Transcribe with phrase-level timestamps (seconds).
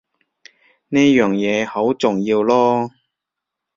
[0.87, 2.89] 呢樣嘢好重要囉